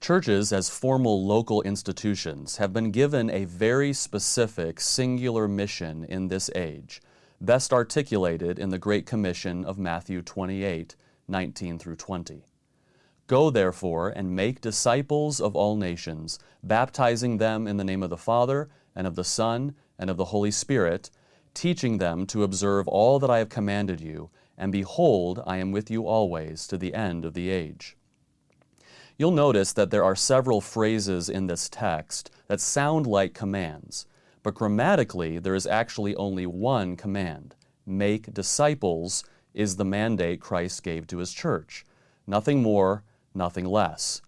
[0.00, 6.48] Churches, as formal local institutions, have been given a very specific, singular mission in this
[6.54, 7.02] age,
[7.40, 10.94] best articulated in the Great Commission of Matthew 28
[11.26, 12.46] 19 through 20.
[13.26, 18.16] Go therefore and make disciples of all nations, baptizing them in the name of the
[18.16, 21.10] Father, and of the Son, and of the Holy Spirit,
[21.52, 25.90] teaching them to observe all that I have commanded you, and behold, I am with
[25.90, 27.97] you always to the end of the age.
[29.18, 34.06] You'll notice that there are several phrases in this text that sound like commands,
[34.44, 37.56] but grammatically there is actually only one command.
[37.84, 41.84] Make disciples is the mandate Christ gave to his church.
[42.28, 43.02] Nothing more,
[43.34, 44.22] nothing less.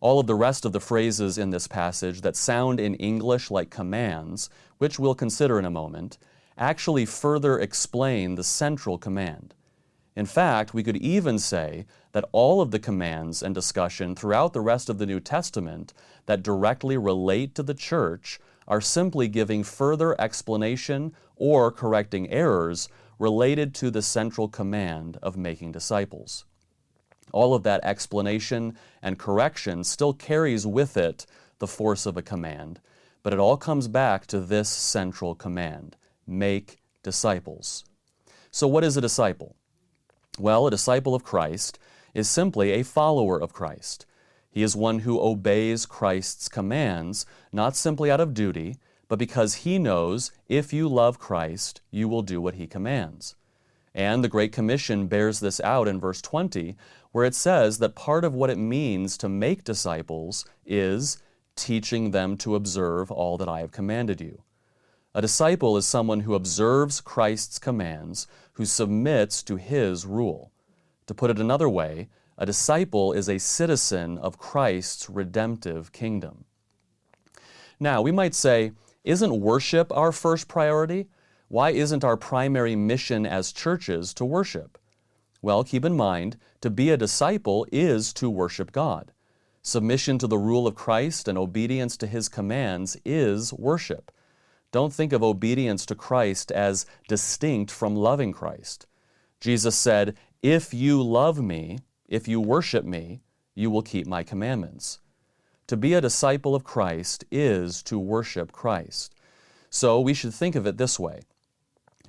[0.00, 3.68] All of the rest of the phrases in this passage that sound in English like
[3.68, 6.18] commands, which we'll consider in a moment,
[6.56, 9.54] actually further explain the central command.
[10.16, 14.60] In fact, we could even say that all of the commands and discussion throughout the
[14.60, 15.92] rest of the New Testament
[16.26, 23.74] that directly relate to the church are simply giving further explanation or correcting errors related
[23.74, 26.44] to the central command of making disciples.
[27.32, 31.26] All of that explanation and correction still carries with it
[31.58, 32.80] the force of a command,
[33.22, 37.84] but it all comes back to this central command make disciples.
[38.50, 39.56] So, what is a disciple?
[40.40, 41.78] Well, a disciple of Christ
[42.14, 44.06] is simply a follower of Christ.
[44.50, 49.78] He is one who obeys Christ's commands, not simply out of duty, but because he
[49.78, 53.36] knows if you love Christ, you will do what he commands.
[53.94, 56.74] And the Great Commission bears this out in verse 20,
[57.12, 61.18] where it says that part of what it means to make disciples is
[61.54, 64.42] teaching them to observe all that I have commanded you.
[65.12, 70.52] A disciple is someone who observes Christ's commands, who submits to his rule.
[71.06, 72.08] To put it another way,
[72.38, 76.44] a disciple is a citizen of Christ's redemptive kingdom.
[77.80, 78.70] Now, we might say,
[79.02, 81.08] isn't worship our first priority?
[81.48, 84.78] Why isn't our primary mission as churches to worship?
[85.42, 89.10] Well, keep in mind, to be a disciple is to worship God.
[89.60, 94.12] Submission to the rule of Christ and obedience to his commands is worship.
[94.72, 98.86] Don't think of obedience to Christ as distinct from loving Christ.
[99.40, 103.20] Jesus said, If you love me, if you worship me,
[103.54, 105.00] you will keep my commandments.
[105.66, 109.14] To be a disciple of Christ is to worship Christ.
[109.70, 111.20] So we should think of it this way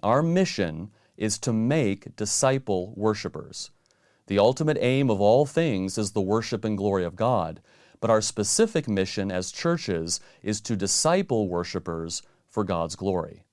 [0.01, 3.71] Our mission is to make disciple worshipers.
[4.27, 7.61] The ultimate aim of all things is the worship and glory of God,
[7.99, 13.45] but our specific mission as churches is to disciple worshipers for God's glory.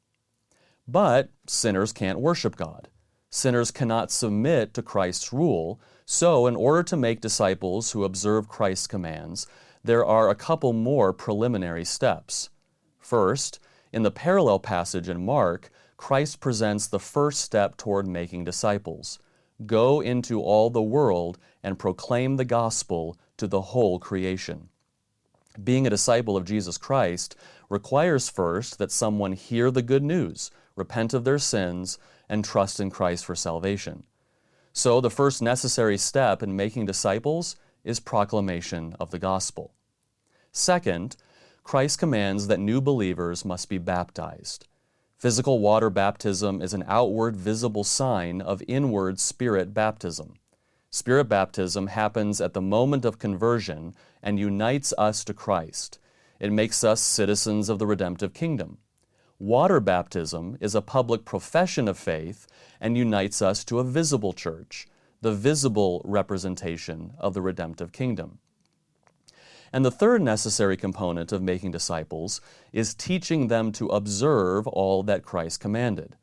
[0.86, 2.88] But sinners can't worship God.
[3.30, 5.80] Sinners cannot submit to Christ's rule.
[6.04, 9.46] So, in order to make disciples who observe Christ's commands,
[9.84, 12.50] there are a couple more preliminary steps.
[12.98, 13.60] First,
[13.92, 19.18] in the parallel passage in Mark, Christ presents the first step toward making disciples
[19.66, 24.68] Go into all the world and proclaim the gospel to the whole creation.
[25.62, 27.34] Being a disciple of Jesus Christ
[27.68, 31.98] requires first that someone hear the good news, repent of their sins,
[32.28, 34.04] and trust in Christ for salvation.
[34.72, 39.74] So, the first necessary step in making disciples is proclamation of the gospel.
[40.52, 41.16] Second,
[41.62, 44.66] Christ commands that new believers must be baptized.
[45.16, 50.34] Physical water baptism is an outward visible sign of inward spirit baptism.
[50.90, 55.98] Spirit baptism happens at the moment of conversion and unites us to Christ.
[56.40, 58.78] It makes us citizens of the redemptive kingdom.
[59.40, 62.46] Water baptism is a public profession of faith
[62.80, 64.88] and unites us to a visible church,
[65.20, 68.38] the visible representation of the redemptive kingdom.
[69.72, 72.40] And the third necessary component of making disciples
[72.72, 76.16] is teaching them to observe all that Christ commanded.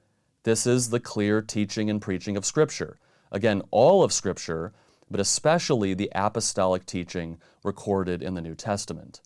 [0.44, 3.00] This is the clear teaching and preaching of Scripture.
[3.32, 4.74] Again, all of Scripture,
[5.10, 9.22] but especially the apostolic teaching recorded in the New Testament.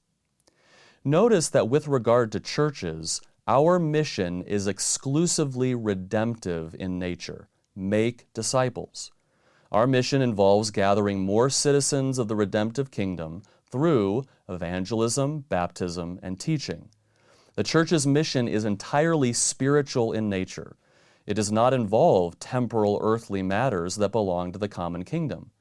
[1.04, 9.12] Notice that with regard to churches, our mission is exclusively redemptive in nature make disciples.
[9.72, 16.90] Our mission involves gathering more citizens of the redemptive kingdom through evangelism, baptism, and teaching.
[17.56, 20.76] The church's mission is entirely spiritual in nature.
[21.26, 25.52] It does not involve temporal earthly matters that belong to the common kingdom.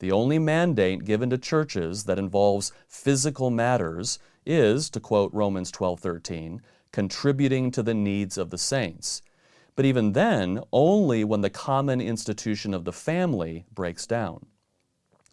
[0.00, 6.62] The only mandate given to churches that involves physical matters is, to quote Romans 12:13,
[6.90, 9.20] contributing to the needs of the saints.
[9.76, 14.46] But even then, only when the common institution of the family breaks down.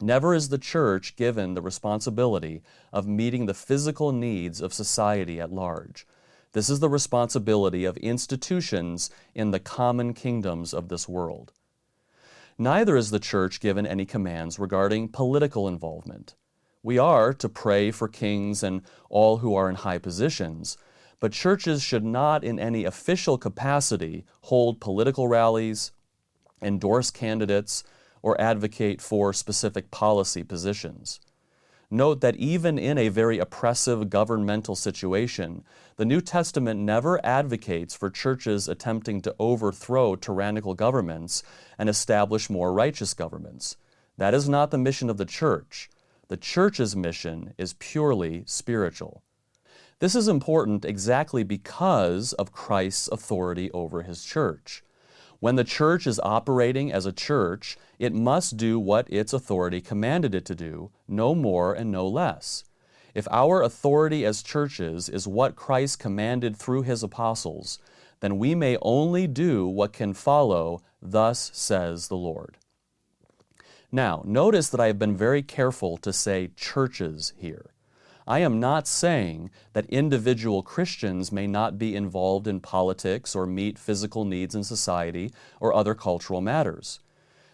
[0.02, 2.62] Never is the church given the responsibility
[2.92, 6.06] of meeting the physical needs of society at large.
[6.52, 11.54] This is the responsibility of institutions in the common kingdoms of this world.
[12.60, 16.36] Neither is the church given any commands regarding political involvement.
[16.82, 20.76] We are to pray for kings and all who are in high positions,
[21.20, 25.92] but churches should not, in any official capacity, hold political rallies,
[26.62, 27.84] endorse candidates,
[28.24, 31.20] or advocate for specific policy positions.
[31.90, 35.64] Note that even in a very oppressive governmental situation,
[35.96, 41.44] the New Testament never advocates for churches attempting to overthrow tyrannical governments
[41.78, 43.78] and establish more righteous governments.
[44.18, 45.90] That is not the mission of the church.
[46.28, 49.24] The church's mission is purely spiritual.
[50.00, 54.84] This is important exactly because of Christ's authority over his church.
[55.40, 60.34] When the church is operating as a church, it must do what its authority commanded
[60.34, 62.64] it to do, no more and no less.
[63.14, 67.80] If our authority as churches is what Christ commanded through his apostles,
[68.20, 72.58] then we may only do what can follow, thus says the Lord.
[73.92, 77.72] Now, notice that I have been very careful to say churches here.
[78.28, 83.80] I am not saying that individual Christians may not be involved in politics or meet
[83.80, 85.32] physical needs in society
[85.62, 87.00] or other cultural matters.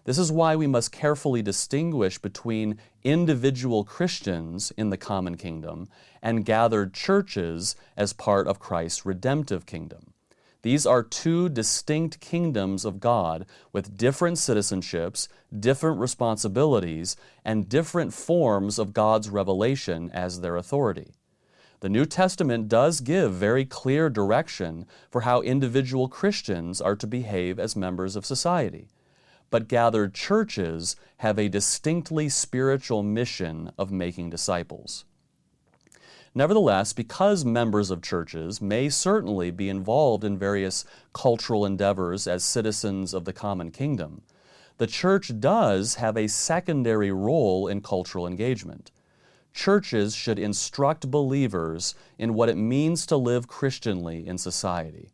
[0.05, 5.89] This is why we must carefully distinguish between individual Christians in the common kingdom
[6.23, 10.12] and gathered churches as part of Christ's redemptive kingdom.
[10.63, 15.27] These are two distinct kingdoms of God with different citizenships,
[15.57, 17.15] different responsibilities,
[17.45, 21.13] and different forms of God's revelation as their authority.
[21.81, 27.59] The New Testament does give very clear direction for how individual Christians are to behave
[27.59, 28.87] as members of society
[29.53, 35.05] but gathered churches have a distinctly spiritual mission of making disciples.
[36.35, 40.83] Nevertheless, because members of churches may certainly be involved in various
[41.13, 44.23] cultural endeavors as citizens of the common kingdom,
[44.77, 48.89] the church does have a secondary role in cultural engagement.
[49.53, 55.11] Churches should instruct believers in what it means to live Christianly in society.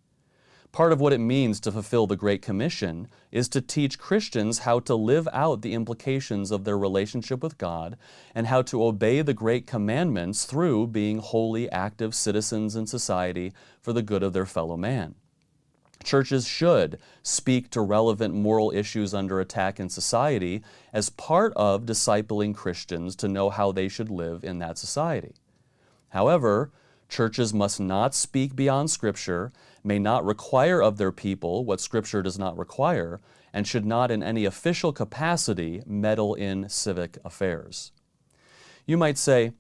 [0.71, 4.79] Part of what it means to fulfill the Great Commission is to teach Christians how
[4.81, 7.97] to live out the implications of their relationship with God
[8.35, 13.51] and how to obey the Great Commandments through being holy, active citizens in society
[13.81, 15.15] for the good of their fellow man.
[16.03, 20.61] Churches should speak to relevant moral issues under attack in society
[20.93, 25.33] as part of discipling Christians to know how they should live in that society.
[26.09, 26.71] However,
[27.09, 29.51] churches must not speak beyond Scripture
[29.89, 33.19] may not require of their people what Scripture does not require,
[33.51, 37.91] and should not in any official capacity meddle in civic affairs.
[38.85, 39.51] You might say,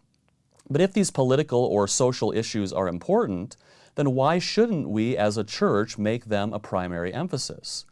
[0.69, 3.57] but if these political or social issues are important,
[3.95, 7.85] then why shouldn't we as a church make them a primary emphasis?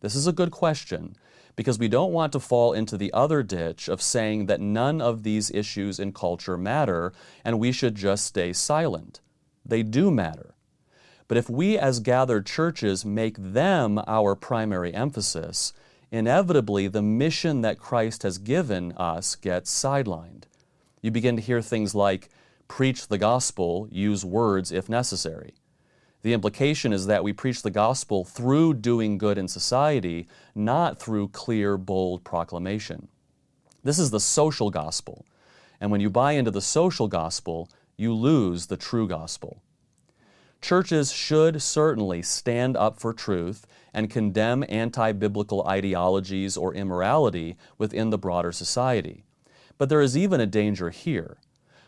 [0.00, 1.16] This is a good question
[1.56, 5.24] because we don't want to fall into the other ditch of saying that none of
[5.24, 7.12] these issues in culture matter
[7.44, 9.20] and we should just stay silent.
[9.66, 10.54] They do matter.
[11.30, 15.72] But if we as gathered churches make them our primary emphasis,
[16.10, 20.46] inevitably the mission that Christ has given us gets sidelined.
[21.00, 22.30] You begin to hear things like,
[22.66, 25.54] preach the gospel, use words if necessary.
[26.22, 30.26] The implication is that we preach the gospel through doing good in society,
[30.56, 33.06] not through clear, bold proclamation.
[33.84, 35.24] This is the social gospel.
[35.80, 39.62] And when you buy into the social gospel, you lose the true gospel.
[40.60, 48.10] Churches should certainly stand up for truth and condemn anti biblical ideologies or immorality within
[48.10, 49.24] the broader society.
[49.78, 51.38] But there is even a danger here.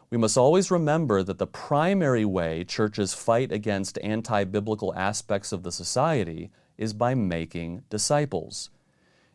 [0.09, 5.62] We must always remember that the primary way churches fight against anti biblical aspects of
[5.62, 8.71] the society is by making disciples.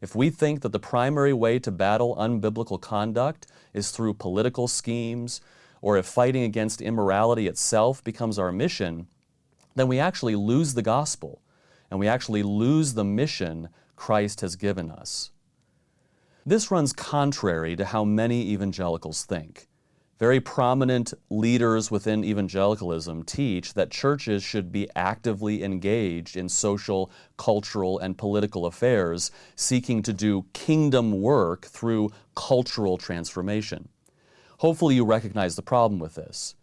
[0.02, 5.42] If we think that the primary way to battle unbiblical conduct is through political schemes,
[5.82, 9.08] or if fighting against immorality itself becomes our mission,
[9.78, 11.42] then we actually lose the gospel
[11.90, 15.32] and we actually lose the mission Christ has given us.
[16.46, 19.68] This runs contrary to how many evangelicals think.
[20.20, 28.00] Very prominent leaders within evangelicalism teach that churches should be actively engaged in social, cultural,
[28.00, 33.90] and political affairs, seeking to do kingdom work through cultural transformation.
[34.60, 36.56] Hopefully, you recognize the problem with this.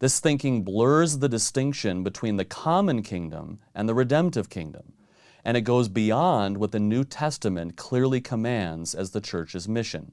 [0.00, 4.92] This thinking blurs the distinction between the common kingdom and the redemptive kingdom,
[5.44, 10.12] and it goes beyond what the New Testament clearly commands as the church's mission.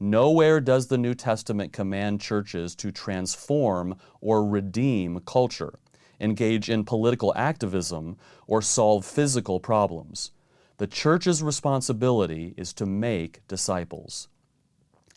[0.00, 5.78] Nowhere does the New Testament command churches to transform or redeem culture,
[6.20, 8.16] engage in political activism,
[8.48, 10.32] or solve physical problems.
[10.78, 14.26] The church's responsibility is to make disciples.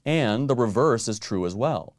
[0.05, 1.95] And the reverse is true as well.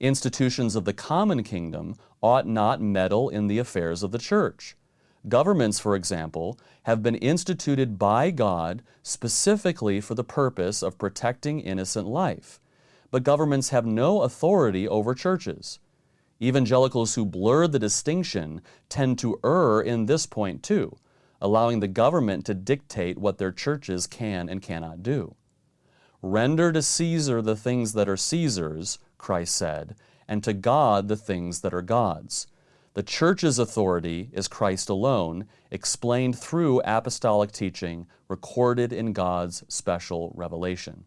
[0.00, 4.76] Institutions of the common kingdom ought not meddle in the affairs of the church.
[5.28, 12.06] Governments, for example, have been instituted by God specifically for the purpose of protecting innocent
[12.06, 12.60] life.
[13.10, 15.80] But governments have no authority over churches.
[16.40, 20.96] Evangelicals who blur the distinction tend to err in this point too,
[21.40, 25.34] allowing the government to dictate what their churches can and cannot do.
[26.22, 29.96] Render to Caesar the things that are Caesar's, Christ said,
[30.26, 32.46] and to God the things that are God's.
[32.94, 41.04] The church's authority is Christ alone, explained through apostolic teaching recorded in God's special revelation.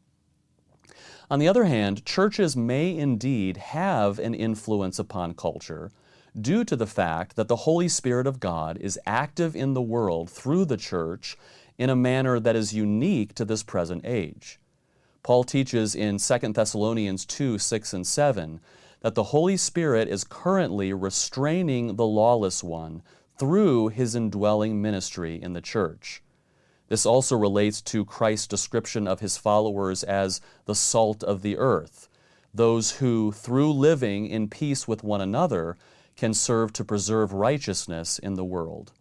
[1.30, 5.92] On the other hand, churches may indeed have an influence upon culture
[6.40, 10.30] due to the fact that the Holy Spirit of God is active in the world
[10.30, 11.38] through the church
[11.78, 14.61] in a manner that is unique to this present age.
[15.24, 18.60] Paul teaches in 2 Thessalonians 2 6 and 7
[19.02, 23.04] that the Holy Spirit is currently restraining the lawless one
[23.38, 26.24] through his indwelling ministry in the church.
[26.88, 32.10] This also relates to Christ's description of his followers as the salt of the earth,
[32.54, 35.78] those who, through living in peace with one another,
[36.16, 38.92] can serve to preserve righteousness in the world.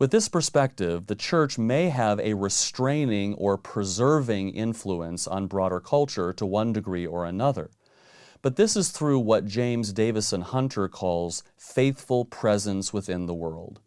[0.00, 6.32] With this perspective, the church may have a restraining or preserving influence on broader culture
[6.32, 7.68] to one degree or another.
[8.40, 13.80] But this is through what James Davison Hunter calls faithful presence within the world.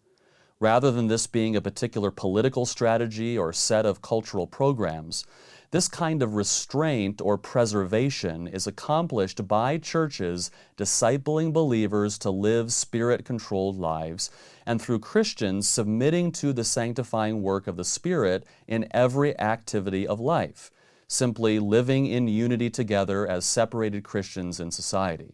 [0.60, 5.26] Rather than this being a particular political strategy or set of cultural programs,
[5.74, 13.26] this kind of restraint or preservation is accomplished by churches discipling believers to live spirit
[13.26, 14.30] controlled lives,
[14.68, 20.20] and through Christians submitting to the sanctifying work of the Spirit in every activity of
[20.20, 20.70] life
[21.08, 25.34] simply living in unity together as separated Christians in society.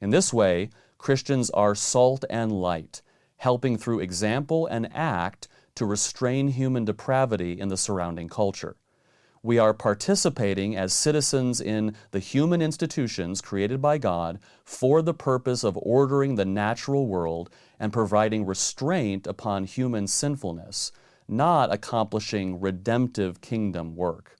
[0.00, 3.00] In this way, Christians are salt and light,
[3.36, 8.76] helping through example and act to restrain human depravity in the surrounding culture.
[9.44, 15.64] We are participating as citizens in the human institutions created by God for the purpose
[15.64, 20.92] of ordering the natural world and providing restraint upon human sinfulness,
[21.26, 24.36] not accomplishing redemptive kingdom work.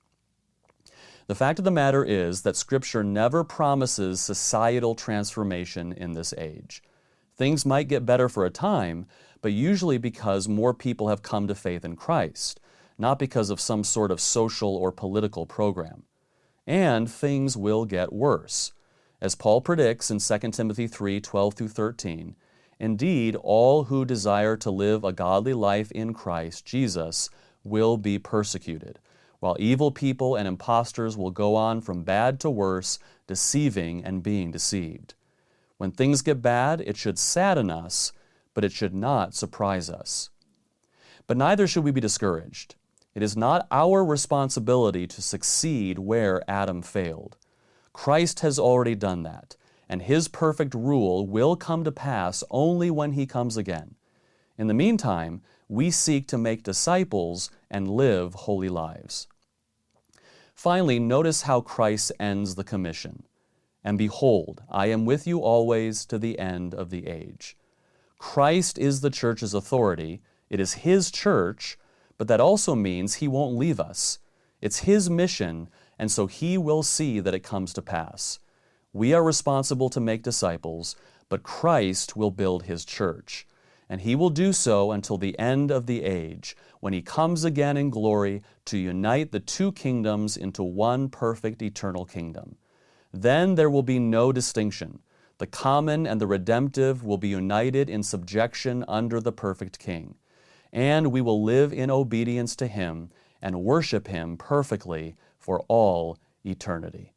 [1.26, 6.80] The fact of the matter is that Scripture never promises societal transformation in this age.
[7.36, 9.06] Things might get better for a time,
[9.40, 12.60] but usually because more people have come to faith in Christ,
[13.02, 16.04] not because of some sort of social or political program.
[16.66, 18.72] And things will get worse.
[19.20, 22.34] As Paul predicts in 2 Timothy 3 12 through 13,
[22.80, 27.28] indeed, all who desire to live a godly life in Christ Jesus
[27.62, 28.98] will be persecuted
[29.42, 34.52] while evil people and impostors will go on from bad to worse, deceiving and being
[34.52, 35.14] deceived.
[35.78, 38.12] When things get bad, it should sadden us,
[38.54, 40.30] but it should not surprise us.
[41.26, 42.76] But neither should we be discouraged.
[43.14, 47.36] It is not our responsibility to succeed where Adam failed.
[47.92, 49.56] Christ has already done that,
[49.88, 53.96] and his perfect rule will come to pass only when he comes again.
[54.56, 59.26] In the meantime, we seek to make disciples and live holy lives.
[60.54, 63.24] Finally, notice how Christ ends the commission.
[63.84, 67.56] And behold, I am with you always to the end of the age.
[68.18, 70.22] Christ is the church's authority.
[70.48, 71.76] It is His church,
[72.22, 74.20] but that also means He won't leave us.
[74.60, 78.38] It's His mission, and so He will see that it comes to pass.
[78.92, 80.94] We are responsible to make disciples,
[81.28, 83.44] but Christ will build His church
[83.88, 87.76] and he will do so until the end of the age, when he comes again
[87.76, 92.54] in glory to unite the two kingdoms into one perfect eternal kingdom.
[93.12, 95.00] Then there will be no distinction.
[95.38, 100.14] The common and the redemptive will be united in subjection under the perfect King.
[100.72, 103.10] And we will live in obedience to him
[103.40, 107.12] and worship him perfectly for all eternity.